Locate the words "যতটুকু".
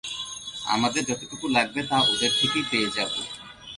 1.05-1.45